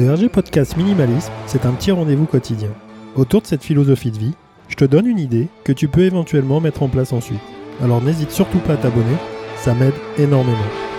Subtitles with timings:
[0.00, 2.70] Le RG Podcast Minimalisme, c'est un petit rendez-vous quotidien.
[3.16, 4.32] Autour de cette philosophie de vie,
[4.66, 7.42] je te donne une idée que tu peux éventuellement mettre en place ensuite.
[7.82, 9.16] Alors n'hésite surtout pas à t'abonner,
[9.56, 10.56] ça m'aide énormément.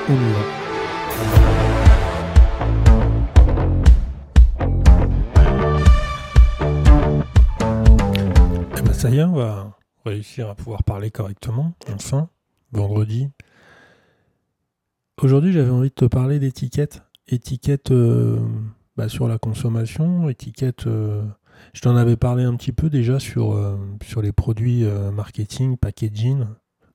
[0.08, 0.42] On y va.
[8.78, 12.30] Eh ben ça y est, on va réussir à pouvoir parler correctement, enfin,
[12.72, 13.30] vendredi.
[15.20, 17.02] Aujourd'hui, j'avais envie de te parler d'étiquette.
[17.28, 18.38] Étiquette euh,
[18.98, 20.88] bah, sur la consommation, étiquette...
[20.88, 21.24] euh,
[21.74, 25.78] je t'en avais parlé un petit peu déjà sur, euh, sur les produits euh, marketing,
[25.78, 26.46] packaging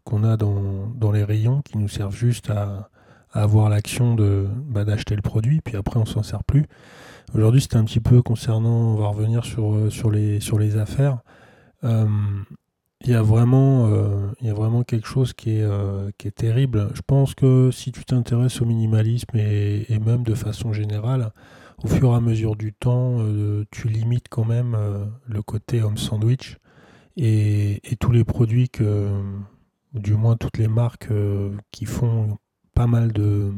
[0.05, 2.91] qu'on a dans, dans les rayons qui nous servent juste à,
[3.33, 6.67] à avoir l'action de bah, d'acheter le produit, puis après on s'en sert plus.
[7.35, 11.19] Aujourd'hui, c'était un petit peu concernant, on va revenir sur, sur, les, sur les affaires.
[11.83, 13.89] Il y, a vraiment,
[14.41, 15.69] y a vraiment quelque chose qui est,
[16.19, 16.89] qui est terrible.
[16.95, 21.33] Je pense que si tu t'intéresses au minimalisme et même de façon générale,
[21.85, 25.83] au fur et à mesure du temps, euh, tu limites quand même euh, le côté
[25.83, 26.59] homme sandwich
[27.17, 29.23] et, tous les produits que,
[29.95, 32.39] du moins toutes les marques euh, qui font
[32.75, 33.53] pas mal de,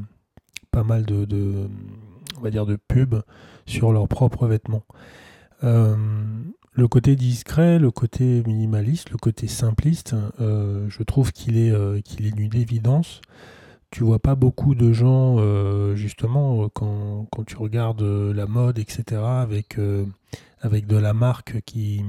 [0.70, 1.68] pas mal de,
[2.36, 3.22] on va dire de pubs
[3.66, 4.84] sur leurs propres vêtements.
[5.62, 12.30] Le côté discret, le côté minimaliste, le côté simpliste, je trouve qu'il est, qu'il est
[12.30, 13.20] d'une évidence
[13.90, 18.46] tu vois pas beaucoup de gens, euh, justement, euh, quand, quand tu regardes euh, la
[18.46, 19.76] mode, etc., avec,
[20.60, 22.02] avec de la marque qui,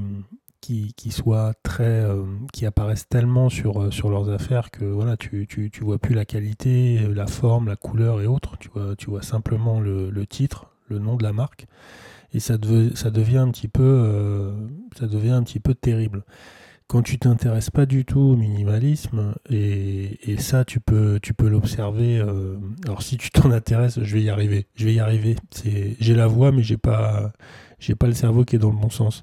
[0.62, 2.06] qui, qui soit très.
[2.54, 6.26] qui apparaissent tellement sur, sur leurs affaires que voilà, tu, tu, tu vois plus la
[6.26, 8.58] qualité, la forme, la couleur et autres.
[8.60, 11.68] Tu vois, tu vois simplement le, le titre, le nom de la marque.
[12.34, 14.54] Et ça, deve- ça devient un petit peu.
[14.98, 16.24] ça devient un petit peu terrible
[16.90, 22.18] quand tu t'intéresses pas du tout au minimalisme, et, ça tu peux, tu peux l'observer.
[22.18, 24.66] euh, alors si tu t'en intéresses, je vais y arriver.
[24.74, 25.36] Je vais y arriver.
[25.64, 27.32] J'ai la voix, mais j'ai pas,
[28.00, 29.22] pas le cerveau qui est dans le bon sens.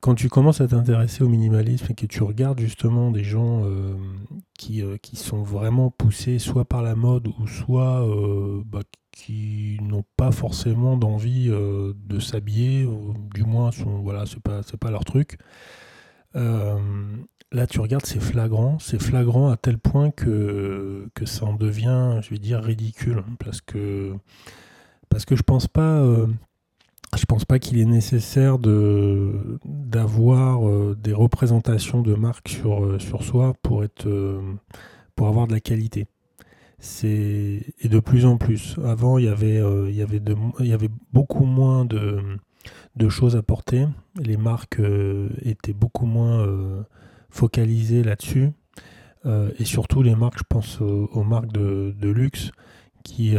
[0.00, 3.96] Quand tu commences à t'intéresser au minimalisme et que tu regardes justement des gens euh,
[4.56, 8.06] qui, euh, qui sont vraiment poussés soit par la mode ou soit
[8.66, 12.88] bah, qui n'ont pas forcément d'envie de s'habiller,
[13.34, 15.38] du moins sont, voilà, c'est pas, pas leur truc.
[16.36, 16.78] Euh,
[17.52, 18.78] là, tu regardes, c'est flagrant.
[18.78, 23.22] C'est flagrant à tel point que, que ça en devient, je vais dire, ridicule.
[23.38, 24.14] Parce que,
[25.08, 26.00] parce que je pense pas.
[26.00, 26.26] euh,
[27.16, 33.24] je pense pas qu'il est nécessaire de d'avoir euh, des représentations de marques sur, sur
[33.24, 34.08] soi pour être
[35.16, 36.06] pour avoir de la qualité.
[36.78, 38.78] C'est et de plus en plus.
[38.84, 42.20] Avant, il y avait il y avait de, il y avait beaucoup moins de
[42.96, 43.86] de choses à porter.
[44.16, 46.82] Les marques euh, étaient beaucoup moins euh,
[47.30, 48.50] focalisées là-dessus.
[49.26, 52.50] Euh, et surtout les marques, je pense aux, marques de, luxe
[53.02, 53.34] qui,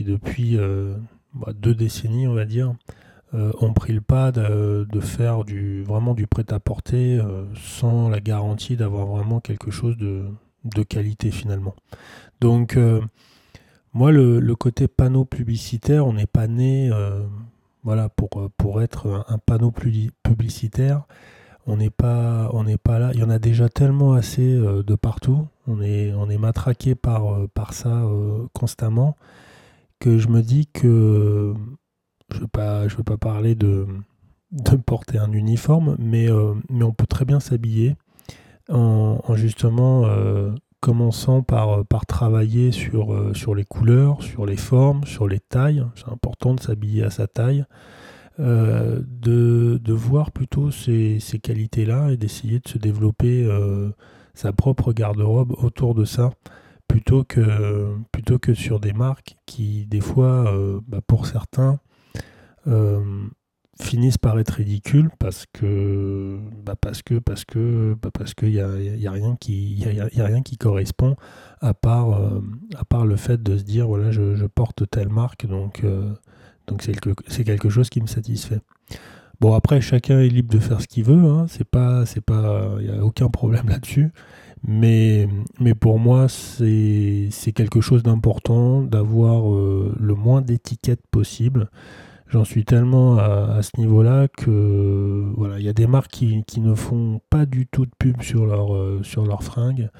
[0.00, 0.58] depuis
[1.34, 2.74] bah, deux décennies, on va dire,
[3.32, 7.20] ont pris le pas de, faire du, vraiment du prêt-à-porter
[7.54, 11.74] sans la garantie d'avoir vraiment quelque chose de, qualité finalement.
[12.40, 12.78] Donc
[13.92, 16.90] moi, le, le côté panneau publicitaire, on n'est pas né
[17.82, 21.04] voilà, pour, euh, pour être un, panneau publi- publicitaire.
[21.66, 22.50] On n'est pas,
[22.98, 23.10] là.
[23.14, 25.46] Il y en a déjà tellement assez euh, de partout.
[25.66, 28.04] On est, on matraqué par, euh, ça
[28.52, 29.16] constamment
[29.98, 31.54] que je me dis que
[32.30, 32.88] je ne veux, pas-
[33.18, 33.86] parler de,
[34.82, 36.28] porter un uniforme, mais,
[36.84, 37.96] on peut très bien s'habiller
[38.68, 40.04] en, en justement
[40.80, 45.84] commençant par, par travailler sur, euh, sur les couleurs, sur les formes, sur les tailles.
[45.94, 47.64] C'est important de s'habiller à sa taille.
[48.38, 53.90] Euh, de, voir plutôt ces, qualités-là et d'essayer de se développer euh,
[54.32, 56.30] sa propre garde-robe autour de ça
[56.88, 61.78] plutôt que, sur des marques qui, des fois, euh, bah, pour certains,
[62.66, 63.00] euh,
[63.80, 68.60] finissent par être ridicules parce que bah parce que parce que bah parce qu'il y
[68.60, 71.16] a, y a rien qui y a, y a rien qui correspond
[71.60, 72.42] à part euh,
[72.76, 76.12] à part le fait de se dire voilà je, je porte telle marque donc euh,
[76.66, 78.60] donc c'est quelque, c'est quelque chose qui me satisfait.
[79.40, 82.74] Bon après chacun est libre de faire ce qu'il veut hein, c'est pas c'est pas
[82.80, 84.12] il y a aucun problème là-dessus
[84.62, 85.26] mais
[85.58, 91.70] mais pour moi c'est c'est quelque chose d'important d'avoir euh, le moins d'étiquettes possible
[92.30, 96.60] J'en suis tellement à, ce niveau-là que voilà, il y a des marques qui, qui
[96.60, 99.90] ne font pas du tout de pub sur leur euh, sur leurs fringues,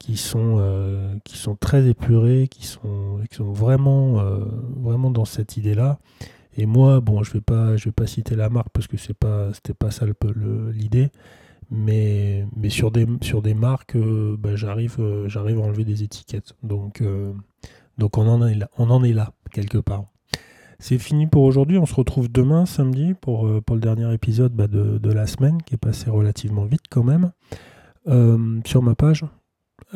[0.00, 4.44] qui sont euh, qui sont très épurées, qui sont qui sont vraiment euh,
[4.76, 6.00] vraiment dans cette idée-là.
[6.56, 9.16] Et moi, bon, je vais pas je vais pas citer la marque parce que c'est
[9.16, 10.06] pas c'était pas ça
[10.72, 11.10] l'idée,
[11.70, 16.54] mais mais sur des sur des marques, bah, j'arrive à enlever des étiquettes.
[16.64, 17.00] Donc
[17.96, 20.06] donc on en est là, on en est là quelque part.
[20.78, 21.78] C'est fini pour aujourd'hui.
[21.78, 25.74] On se retrouve demain, samedi, pour, euh, le dernier épisode bah, de, la semaine, qui
[25.74, 27.32] est passé relativement vite quand même.
[28.08, 29.24] Euh, sur ma page,